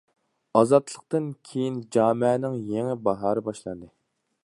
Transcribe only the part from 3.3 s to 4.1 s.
باشلاندى.